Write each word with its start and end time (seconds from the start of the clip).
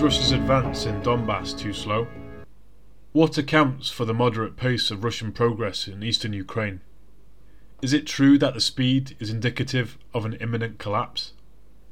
Is 0.00 0.04
Russia's 0.04 0.32
advance 0.32 0.86
in 0.86 1.02
Donbass 1.02 1.52
too 1.52 1.74
slow? 1.74 2.08
What 3.12 3.36
accounts 3.36 3.90
for 3.90 4.06
the 4.06 4.14
moderate 4.14 4.56
pace 4.56 4.90
of 4.90 5.04
Russian 5.04 5.30
progress 5.30 5.86
in 5.86 6.02
eastern 6.02 6.32
Ukraine? 6.32 6.80
Is 7.82 7.92
it 7.92 8.06
true 8.06 8.38
that 8.38 8.54
the 8.54 8.62
speed 8.62 9.14
is 9.20 9.28
indicative 9.28 9.98
of 10.14 10.24
an 10.24 10.32
imminent 10.40 10.78
collapse? 10.78 11.34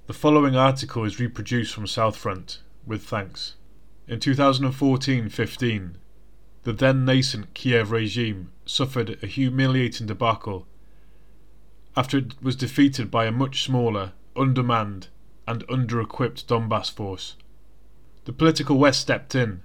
The 0.07 0.15
following 0.15 0.57
article 0.57 1.05
is 1.05 1.21
reproduced 1.21 1.75
from 1.75 1.87
South 1.87 2.17
Front, 2.17 2.63
with 2.87 3.03
thanks. 3.03 3.57
In 4.07 4.21
2014 4.21 5.29
15, 5.29 5.99
the 6.63 6.73
then 6.73 7.05
nascent 7.05 7.53
Kiev 7.53 7.91
regime 7.91 8.51
suffered 8.65 9.19
a 9.23 9.27
humiliating 9.27 10.07
debacle 10.07 10.67
after 11.95 12.17
it 12.17 12.43
was 12.43 12.57
defeated 12.57 13.11
by 13.11 13.27
a 13.27 13.31
much 13.31 13.65
smaller, 13.65 14.13
undermanned, 14.35 15.09
and 15.47 15.63
under 15.69 16.01
equipped 16.01 16.49
Donbass 16.49 16.91
force. 16.91 17.37
The 18.29 18.35
political 18.35 18.77
West 18.77 19.01
stepped 19.01 19.35
in 19.35 19.63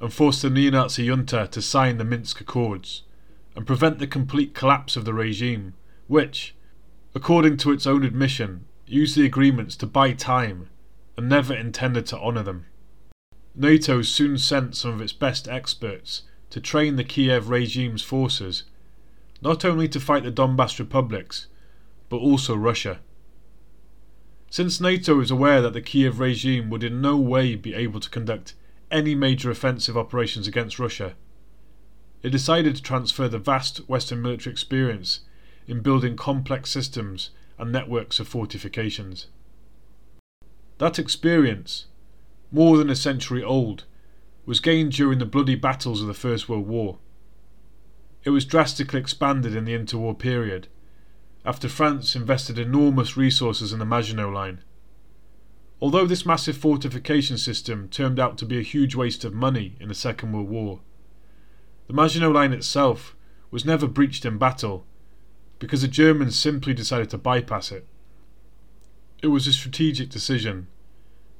and 0.00 0.12
forced 0.12 0.42
the 0.42 0.48
neo 0.48 0.70
Nazi 0.70 1.06
junta 1.06 1.48
to 1.50 1.60
sign 1.60 1.98
the 1.98 2.04
Minsk 2.04 2.40
Accords 2.40 3.02
and 3.56 3.66
prevent 3.66 3.98
the 3.98 4.06
complete 4.06 4.54
collapse 4.54 4.96
of 4.96 5.04
the 5.04 5.12
regime, 5.12 5.74
which, 6.06 6.54
according 7.16 7.56
to 7.56 7.72
its 7.72 7.84
own 7.84 8.04
admission, 8.04 8.66
used 8.86 9.16
the 9.16 9.26
agreements 9.26 9.74
to 9.78 9.88
buy 9.88 10.12
time 10.12 10.68
and 11.16 11.28
never 11.28 11.52
intended 11.52 12.06
to 12.06 12.18
honour 12.20 12.44
them. 12.44 12.66
NATO 13.56 14.02
soon 14.02 14.38
sent 14.38 14.76
some 14.76 14.92
of 14.92 15.00
its 15.00 15.12
best 15.12 15.48
experts 15.48 16.22
to 16.50 16.60
train 16.60 16.94
the 16.94 17.02
Kiev 17.02 17.48
regime's 17.48 18.02
forces, 18.02 18.62
not 19.42 19.64
only 19.64 19.88
to 19.88 19.98
fight 19.98 20.22
the 20.22 20.30
Donbass 20.30 20.78
republics, 20.78 21.48
but 22.08 22.18
also 22.18 22.54
Russia. 22.54 23.00
Since 24.56 24.80
NATO 24.80 25.20
is 25.20 25.30
aware 25.30 25.60
that 25.60 25.74
the 25.74 25.82
Kiev 25.82 26.18
regime 26.18 26.70
would 26.70 26.82
in 26.82 27.02
no 27.02 27.18
way 27.18 27.56
be 27.56 27.74
able 27.74 28.00
to 28.00 28.08
conduct 28.08 28.54
any 28.90 29.14
major 29.14 29.50
offensive 29.50 29.98
operations 29.98 30.48
against 30.48 30.78
Russia, 30.78 31.14
it 32.22 32.30
decided 32.30 32.74
to 32.74 32.82
transfer 32.82 33.28
the 33.28 33.38
vast 33.38 33.86
Western 33.86 34.22
military 34.22 34.50
experience 34.52 35.20
in 35.66 35.82
building 35.82 36.16
complex 36.16 36.70
systems 36.70 37.28
and 37.58 37.70
networks 37.70 38.18
of 38.18 38.28
fortifications. 38.28 39.26
That 40.78 40.98
experience, 40.98 41.88
more 42.50 42.78
than 42.78 42.88
a 42.88 42.96
century 42.96 43.42
old, 43.42 43.84
was 44.46 44.60
gained 44.60 44.92
during 44.92 45.18
the 45.18 45.26
bloody 45.26 45.54
battles 45.54 46.00
of 46.00 46.06
the 46.06 46.14
First 46.14 46.48
World 46.48 46.66
War. 46.66 46.96
It 48.24 48.30
was 48.30 48.46
drastically 48.46 49.00
expanded 49.00 49.54
in 49.54 49.66
the 49.66 49.76
interwar 49.78 50.18
period, 50.18 50.68
after 51.46 51.68
France 51.68 52.16
invested 52.16 52.58
enormous 52.58 53.16
resources 53.16 53.72
in 53.72 53.78
the 53.78 53.86
Maginot 53.86 54.32
Line. 54.32 54.62
Although 55.80 56.06
this 56.06 56.26
massive 56.26 56.56
fortification 56.56 57.38
system 57.38 57.88
turned 57.88 58.18
out 58.18 58.36
to 58.38 58.44
be 58.44 58.58
a 58.58 58.62
huge 58.62 58.94
waste 58.94 59.24
of 59.24 59.32
money 59.32 59.76
in 59.80 59.88
the 59.88 59.94
Second 59.94 60.32
World 60.32 60.48
War, 60.48 60.80
the 61.86 61.94
Maginot 61.94 62.32
Line 62.32 62.52
itself 62.52 63.14
was 63.50 63.64
never 63.64 63.86
breached 63.86 64.24
in 64.24 64.38
battle 64.38 64.84
because 65.58 65.82
the 65.82 65.88
Germans 65.88 66.36
simply 66.36 66.74
decided 66.74 67.08
to 67.10 67.18
bypass 67.18 67.70
it. 67.70 67.86
It 69.22 69.28
was 69.28 69.46
a 69.46 69.52
strategic 69.52 70.10
decision 70.10 70.66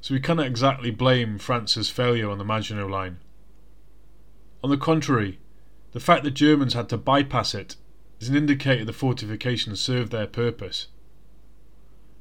so 0.06 0.14
we 0.14 0.20
cannot 0.20 0.46
exactly 0.46 0.92
blame 0.92 1.36
France's 1.36 1.90
failure 1.90 2.30
on 2.30 2.38
the 2.38 2.44
Maginot 2.44 2.88
Line. 2.88 3.18
On 4.62 4.70
the 4.70 4.76
contrary, 4.76 5.40
the 5.90 5.98
fact 5.98 6.22
that 6.22 6.30
Germans 6.30 6.74
had 6.74 6.88
to 6.90 6.96
bypass 6.96 7.56
it 7.56 7.74
is 8.20 8.28
an 8.28 8.36
indicator 8.36 8.84
the 8.84 8.92
fortifications 8.92 9.80
served 9.80 10.12
their 10.12 10.26
purpose. 10.26 10.88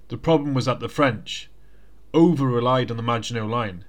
The 0.10 0.18
problem 0.18 0.54
was 0.54 0.66
that 0.66 0.80
the 0.80 0.90
French 0.90 1.50
over 2.14 2.48
relied 2.48 2.92
on 2.92 2.98
the 2.98 3.04
Maginot 3.04 3.48
Line, 3.48 3.86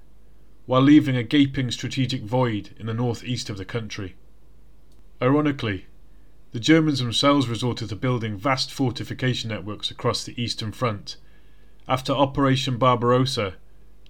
while 0.65 0.81
leaving 0.81 1.15
a 1.15 1.23
gaping 1.23 1.71
strategic 1.71 2.23
void 2.23 2.71
in 2.77 2.85
the 2.85 2.93
northeast 2.93 3.49
of 3.49 3.57
the 3.57 3.65
country. 3.65 4.15
Ironically, 5.21 5.85
the 6.51 6.59
Germans 6.59 6.99
themselves 6.99 7.47
resorted 7.47 7.89
to 7.89 7.95
building 7.95 8.37
vast 8.37 8.71
fortification 8.71 9.49
networks 9.49 9.91
across 9.91 10.23
the 10.23 10.41
Eastern 10.41 10.71
Front 10.71 11.17
after 11.87 12.13
Operation 12.13 12.77
Barbarossa 12.77 13.55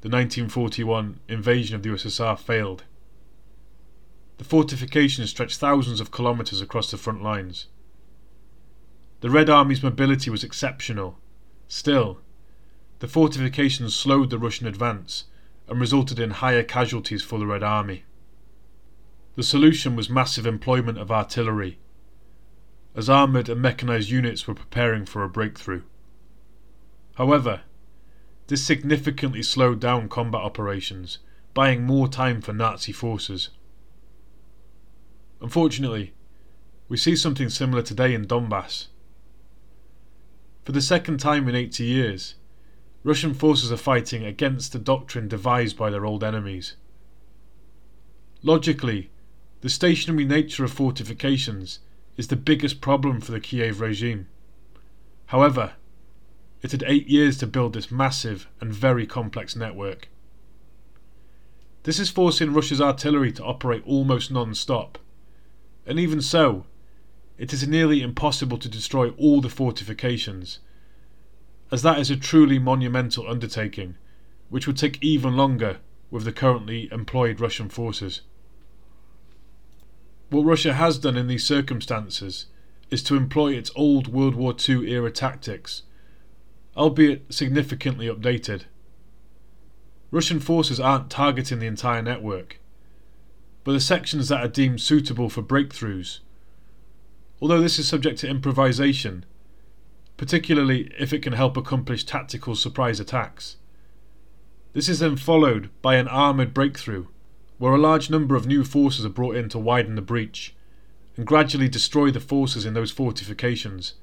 the 0.02 0.10
1941 0.10 1.20
invasion 1.28 1.76
of 1.76 1.84
the 1.84 1.90
USSR 1.90 2.38
failed. 2.38 2.84
The 4.38 4.44
fortifications 4.44 5.32
stretched 5.32 5.60
thousands 5.60 6.00
of 6.00 6.12
kilometres 6.12 6.62
across 6.62 6.92
the 6.92 6.98
front 6.98 7.24
lines. 7.24 7.66
The 9.20 9.30
Red 9.32 9.50
Army's 9.50 9.82
mobility 9.82 10.30
was 10.30 10.44
exceptional. 10.44 11.18
Still, 11.68 12.20
the 13.00 13.08
fortifications 13.08 13.96
slowed 13.96 14.30
the 14.30 14.38
Russian 14.38 14.68
advance 14.68 15.26
and 15.68 15.80
resulted 15.80 16.20
in 16.20 16.30
higher 16.30 16.64
casualties 16.64 17.24
for 17.24 17.40
the 17.40 17.48
Red 17.48 17.64
Army. 17.64 18.04
The 19.36 19.44
solution 19.44 19.96
was 19.96 20.10
massive 20.10 20.46
employment 20.46 20.98
of 21.00 21.12
artillery, 21.12 21.80
as 22.96 23.10
armoured 23.10 23.50
and 23.50 23.62
mechanised 23.62 24.10
units 24.10 24.48
were 24.48 24.54
preparing 24.54 25.06
for 25.06 25.24
a 25.24 25.30
breakthrough. 25.30 25.84
However, 27.16 27.62
this 28.48 28.64
significantly 28.64 29.42
slowed 29.42 29.80
down 29.80 30.10
combat 30.10 30.42
operations, 30.42 31.18
buying 31.54 31.84
more 31.84 32.08
time 32.08 32.40
for 32.40 32.54
Nazi 32.54 32.92
forces. 32.92 33.50
Unfortunately, 35.42 36.14
we 36.88 36.98
see 36.98 37.16
something 37.16 37.50
similar 37.50 37.82
today 37.82 38.14
in 38.14 38.26
Donbass. 38.26 38.88
For 40.68 40.74
the 40.74 40.82
second 40.82 41.22
time 41.22 41.48
in 41.48 41.56
80 41.56 41.86
years, 41.86 42.36
Russian 43.02 43.34
forces 43.34 43.72
are 43.72 43.78
fighting 43.78 44.26
against 44.26 44.74
the 44.74 44.80
doctrine 44.80 45.30
devised 45.30 45.78
by 45.78 45.90
their 45.90 46.06
old 46.06 46.26
enemies. 46.26 46.76
Logically, 48.44 49.10
the 49.62 49.70
stationary 49.70 50.26
nature 50.26 50.66
of 50.66 50.74
fortifications 50.74 51.80
is 52.18 52.28
the 52.28 52.36
biggest 52.36 52.82
problem 52.82 53.22
for 53.22 53.32
the 53.32 53.40
Kiev 53.40 53.80
regime. 53.80 54.28
However, 55.28 55.76
it 56.62 56.74
had 56.74 56.84
eight 56.86 57.08
years 57.08 57.38
to 57.38 57.48
build 57.48 57.72
this 57.72 57.90
massive 57.90 58.50
and 58.60 58.74
very 58.74 59.08
complex 59.08 59.56
network. 59.56 60.10
This 61.84 61.98
is 61.98 62.10
forcing 62.10 62.52
Russia's 62.52 62.82
artillery 62.82 63.32
to 63.32 63.46
operate 63.46 63.84
almost 63.86 64.32
non 64.32 64.54
stop. 64.54 64.98
And 65.86 65.98
even 65.98 66.22
so, 66.22 66.66
it 67.38 67.54
is 67.54 67.68
nearly 67.68 68.02
impossible 68.02 68.58
to 68.58 68.70
destroy 68.70 69.10
all 69.12 69.42
the 69.42 69.50
fortifications, 69.50 70.60
as 71.72 71.82
that 71.82 72.00
is 72.00 72.10
a 72.10 72.16
truly 72.16 72.60
monumental 72.60 73.30
undertaking, 73.30 73.96
which 74.50 74.68
would 74.68 74.78
take 74.78 75.04
even 75.04 75.36
longer 75.36 75.78
with 76.10 76.24
the 76.24 76.32
currently 76.32 76.90
employed 76.92 77.40
Russian 77.40 77.70
forces. 77.70 78.22
What 80.30 80.44
Russia 80.46 80.74
has 80.74 80.98
done 80.98 81.18
in 81.18 81.28
these 81.28 81.44
circumstances 81.44 82.48
is 82.90 83.04
to 83.04 83.16
employ 83.16 83.54
its 83.54 83.72
old 83.76 84.08
World 84.08 84.36
War 84.36 84.56
II 84.68 84.90
era 84.90 85.12
tactics 85.12 85.84
albeit 86.78 87.34
significantly 87.34 88.08
updated. 88.08 88.64
Russian 90.12 90.40
forces 90.40 90.80
aren't 90.80 91.10
targeting 91.10 91.60
the 91.60 91.66
entire 91.66 92.02
network, 92.02 92.60
but 93.64 93.74
the 93.74 93.82
sections 93.82 94.30
that 94.30 94.46
are 94.46 94.48
deemed 94.48 94.80
suitable 94.80 95.28
for 95.28 95.42
breakthroughs. 95.42 96.20
Although 97.40 97.62
this 97.62 97.78
is 97.78 97.88
subject 97.88 98.20
to 98.20 98.30
improvisation, 98.30 99.26
particularly 100.18 100.92
if 100.98 101.14
it 101.14 101.22
can 101.22 101.34
help 101.34 101.56
accomplish 101.56 102.04
tactical 102.04 102.56
surprise 102.56 103.00
attacks. 103.00 103.58
This 104.74 104.90
is 104.90 105.00
then 105.00 105.16
followed 105.16 105.70
by 105.82 105.96
an 105.96 106.08
armoured 106.08 106.54
breakthrough, 106.54 107.08
where 107.60 107.74
a 107.74 107.80
large 107.80 108.10
number 108.10 108.36
of 108.36 108.48
new 108.48 108.64
forces 108.64 109.06
are 109.06 109.10
brought 109.10 109.36
in 109.36 109.50
to 109.50 109.60
widen 109.60 109.96
the 109.96 110.02
breach 110.02 110.56
and 111.16 111.26
gradually 111.26 111.70
destroy 111.70 112.12
the 112.12 112.20
forces 112.20 112.66
in 112.66 112.74
those 112.74 112.92
fortifications 112.92 113.94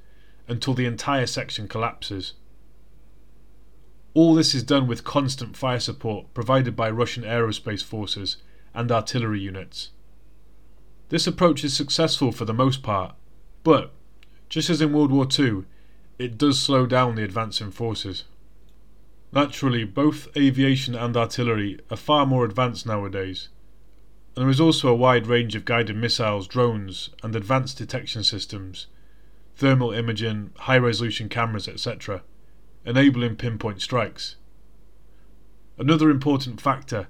until 0.47 0.73
the 0.73 0.85
entire 0.85 1.25
section 1.25 1.67
collapses. 1.67 2.33
All 4.13 4.33
this 4.33 4.53
is 4.55 4.63
done 4.63 4.87
with 4.87 5.03
constant 5.03 5.57
fire 5.57 5.79
support 5.79 6.33
provided 6.33 6.75
by 6.75 6.89
Russian 6.89 7.23
aerospace 7.23 7.83
forces 7.83 8.37
and 8.73 8.91
artillery 8.91 9.41
units. 9.41 9.91
This 11.09 11.27
approach 11.27 11.63
is 11.63 11.75
successful 11.75 12.31
for 12.31 12.45
the 12.45 12.53
most 12.53 12.81
part, 12.81 13.15
but, 13.65 13.91
just 14.47 14.69
as 14.69 14.79
in 14.79 14.93
World 14.93 15.11
War 15.11 15.27
II, 15.27 15.65
it 16.17 16.37
does 16.37 16.57
slow 16.57 16.85
down 16.85 17.15
the 17.15 17.23
advancing 17.25 17.71
forces. 17.71 18.23
Naturally, 19.33 19.83
both 19.83 20.29
aviation 20.37 20.95
and 20.95 21.17
artillery 21.17 21.77
are 21.91 21.97
far 21.97 22.25
more 22.25 22.45
advanced 22.45 22.85
nowadays, 22.85 23.49
and 24.37 24.43
there 24.43 24.49
is 24.49 24.61
also 24.61 24.87
a 24.87 24.95
wide 24.95 25.27
range 25.27 25.53
of 25.55 25.65
guided 25.65 25.97
missiles, 25.97 26.47
drones, 26.47 27.09
and 27.21 27.35
advanced 27.35 27.77
detection 27.77 28.23
systems, 28.23 28.87
thermal 29.57 29.91
imaging, 29.91 30.51
high 30.59 30.77
resolution 30.77 31.27
cameras, 31.27 31.67
etc 31.67 32.23
enabling 32.85 33.35
pinpoint 33.35 33.81
strikes. 33.81 34.35
Another 35.77 36.09
important 36.09 36.61
factor 36.61 37.07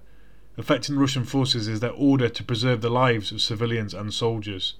affecting 0.58 0.98
Russian 0.98 1.26
forces 1.26 1.68
is 1.68 1.82
their 1.82 1.92
order 1.92 2.30
to 2.30 2.44
preserve 2.44 2.82
the 2.82 2.90
lives 2.90 3.32
of 3.32 3.42
civilians 3.42 3.94
and 3.94 4.14
soldiers. 4.14 4.76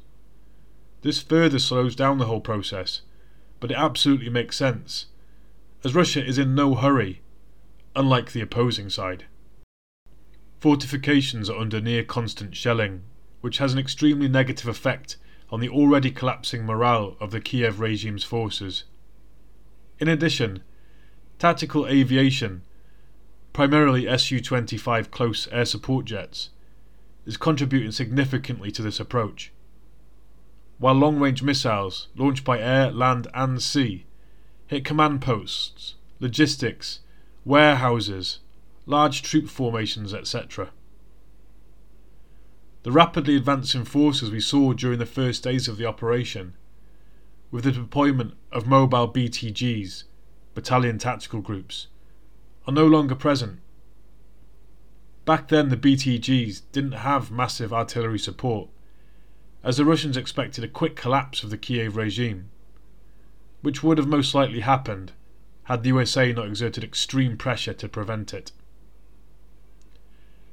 This 1.06 1.22
further 1.22 1.60
slows 1.60 1.96
down 1.96 2.18
the 2.18 2.26
whole 2.26 2.42
process, 2.42 3.02
but 3.60 3.70
it 3.70 3.78
absolutely 3.78 4.30
makes 4.30 4.58
sense, 4.58 5.06
as 5.84 5.94
Russia 5.94 6.26
is 6.26 6.40
in 6.40 6.56
no 6.56 6.74
hurry, 6.74 7.22
unlike 7.96 8.32
the 8.32 8.42
opposing 8.42 8.90
side. 8.90 9.26
fortifications 10.60 11.48
are 11.48 11.60
under 11.60 11.80
near 11.80 12.04
constant 12.04 12.56
shelling, 12.56 13.04
which 13.42 13.60
has 13.60 13.72
an 13.72 13.78
extremely 13.78 14.28
negative 14.28 14.68
effect 14.68 15.18
on 15.52 15.60
the 15.60 15.70
already 15.70 16.10
collapsing 16.10 16.66
morale 16.66 17.16
of 17.20 17.30
the 17.30 17.40
Kiev 17.40 17.80
regime's 17.80 18.24
forces. 18.24 18.86
In 20.00 20.08
addition, 20.08 20.64
tactical 21.38 21.86
aviation, 21.86 22.64
primarily 23.54 24.08
Su 24.18 24.42
25 24.42 25.12
close 25.12 25.48
air 25.52 25.66
support 25.66 26.06
jets, 26.06 26.50
is 27.28 27.38
contributing 27.38 27.92
significantly 27.92 28.72
to 28.72 28.82
this 28.82 29.00
approach. 29.00 29.52
While 30.78 30.96
long 30.96 31.20
range 31.20 31.42
missiles, 31.42 32.08
launched 32.16 32.44
by 32.44 32.60
air, 32.60 32.92
land, 32.92 33.28
and 33.34 33.62
sea, 33.62 34.06
hit 34.68 34.84
command 34.84 35.22
posts, 35.22 35.96
logistics, 36.20 37.00
warehouses, 37.46 38.40
large 38.86 39.22
troop 39.22 39.48
formations, 39.50 40.14
etc. 40.14 40.72
The 42.84 42.92
rapidly 42.92 43.36
advancing 43.36 43.86
forces 43.86 44.30
we 44.30 44.42
saw 44.42 44.74
during 44.74 45.00
the 45.00 45.06
first 45.06 45.44
days 45.44 45.68
of 45.68 45.78
the 45.78 45.86
operation, 45.86 46.56
with 47.52 47.64
the 47.64 47.72
deployment 47.72 48.34
of 48.52 48.68
mobile 48.68 49.12
BTGs, 49.12 50.04
battalion 50.54 50.98
tactical 50.98 51.42
groups, 51.42 51.88
are 52.68 52.74
no 52.74 52.86
longer 52.86 53.16
present. 53.16 53.60
Back 55.24 55.48
then, 55.48 55.70
the 55.70 55.78
BTGs 55.78 56.62
didn't 56.72 56.92
have 56.92 57.32
massive 57.32 57.74
artillery 57.74 58.20
support, 58.20 58.70
as 59.66 59.78
the 59.78 59.84
Russians 59.84 60.16
expected 60.16 60.64
a 60.64 60.68
quick 60.68 60.96
collapse 60.96 61.44
of 61.44 61.50
the 61.50 61.58
Kiev 61.58 61.98
regime, 61.98 62.50
which 63.64 63.82
would 63.82 63.98
have 63.98 64.08
most 64.08 64.36
likely 64.36 64.60
happened 64.60 65.12
had 65.64 65.82
the 65.82 65.90
USA 65.90 66.32
not 66.32 66.46
exerted 66.46 66.84
extreme 66.84 67.36
pressure 67.36 67.74
to 67.74 67.90
prevent 67.90 68.32
it. 68.32 68.52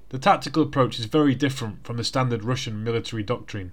The 0.09 0.19
tactical 0.19 0.63
approach 0.63 0.99
is 0.99 1.05
very 1.05 1.35
different 1.35 1.85
from 1.85 1.99
the 1.99 2.05
standard 2.05 2.43
Russian 2.43 2.83
military 2.83 3.23
doctrine. 3.23 3.73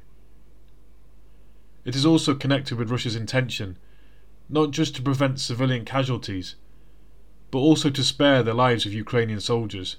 It 1.86 1.96
is 1.96 2.06
also 2.06 2.36
connected 2.36 2.78
with 2.78 2.92
Russia's 2.92 3.16
intention 3.16 3.78
not 4.50 4.72
just 4.72 4.96
to 4.96 5.02
prevent 5.02 5.40
civilian 5.40 5.86
casualties, 5.86 6.56
but 7.52 7.60
also 7.60 7.90
to 7.90 8.04
spare 8.04 8.44
the 8.44 8.54
lives 8.54 8.86
of 8.86 8.94
Ukrainian 8.94 9.40
soldiers. 9.40 9.98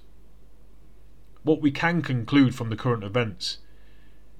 What 1.44 1.62
we 1.62 1.70
can 1.70 2.02
conclude 2.02 2.54
from 2.54 2.68
the 2.68 2.76
current 2.76 3.04
events 3.04 3.58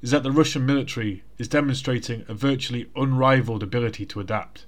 is 0.02 0.10
that 0.10 0.22
the 0.22 0.32
Russian 0.32 0.64
military 0.64 1.24
is 1.38 1.48
demonstrating 1.48 2.24
a 2.26 2.34
virtually 2.34 2.90
unrivaled 2.96 3.62
ability 3.62 4.06
to 4.06 4.20
adapt. 4.20 4.66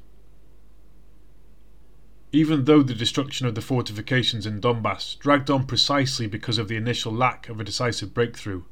Even 2.33 2.65
though 2.65 2.83
the 2.83 2.95
destruction 2.95 3.47
of 3.47 3.55
the 3.55 3.61
fortifications 3.61 4.47
in 4.47 4.61
Donbass 4.61 5.19
dragged 5.19 5.51
on 5.51 5.67
precisely 5.67 6.27
because 6.27 6.59
of 6.59 6.69
the 6.69 6.77
initial 6.77 7.13
lack 7.13 7.49
of 7.49 7.61
a 7.61 7.65
decisive 7.65 8.15
breakthrough, 8.15 8.63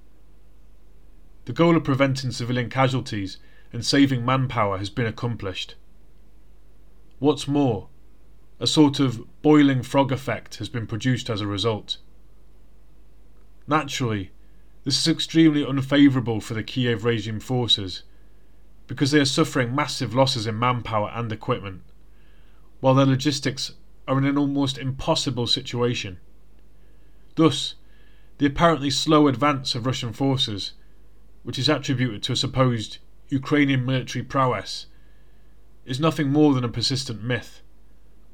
the 1.44 1.52
goal 1.52 1.76
of 1.76 1.84
preventing 1.84 2.30
civilian 2.30 2.70
casualties 2.70 3.38
and 3.72 3.84
saving 3.84 4.24
manpower 4.24 4.78
has 4.78 4.90
been 4.90 5.06
accomplished. 5.06 5.74
What's 7.18 7.48
more, 7.48 7.88
a 8.58 8.66
sort 8.66 9.00
of 9.00 9.24
boiling 9.42 9.82
frog 9.82 10.12
effect 10.12 10.56
has 10.56 10.68
been 10.68 10.86
produced 10.86 11.30
as 11.30 11.40
a 11.40 11.46
result. 11.46 11.98
Naturally, 13.66 14.32
this 14.84 14.98
is 14.98 15.08
extremely 15.08 15.62
unfavourable 15.62 16.40
for 16.40 16.54
the 16.54 16.62
Kiev 16.62 17.04
regime 17.04 17.40
forces 17.40 18.02
because 18.86 19.10
they 19.10 19.20
are 19.20 19.24
suffering 19.24 19.74
massive 19.74 20.14
losses 20.14 20.46
in 20.46 20.58
manpower 20.58 21.10
and 21.14 21.30
equipment 21.30 21.82
while 22.80 22.94
their 22.94 23.06
logistics 23.06 23.72
are 24.08 24.18
in 24.18 24.24
an 24.24 24.38
almost 24.38 24.78
impossible 24.78 25.46
situation. 25.46 26.18
Thus, 27.36 27.74
the 28.38 28.46
apparently 28.46 28.90
slow 28.90 29.28
advance 29.28 29.74
of 29.74 29.86
Russian 29.86 30.12
forces, 30.12 30.72
which 31.42 31.58
is 31.58 31.68
attributed 31.68 32.22
to 32.24 32.32
a 32.32 32.36
supposed 32.36 32.98
Ukrainian 33.28 33.84
military 33.84 34.24
prowess, 34.24 34.86
is 35.84 36.00
nothing 36.00 36.30
more 36.30 36.54
than 36.54 36.64
a 36.64 36.68
persistent 36.68 37.22
myth, 37.22 37.62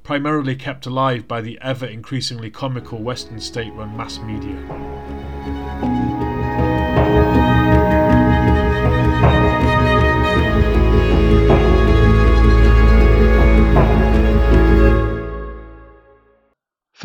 primarily 0.02 0.54
kept 0.54 0.86
alive 0.86 1.26
by 1.26 1.40
the 1.40 1.58
ever 1.60 1.86
increasingly 1.86 2.50
comical 2.50 3.02
Western 3.02 3.40
state 3.40 3.72
run 3.74 3.96
mass 3.96 4.18
media. 4.20 6.05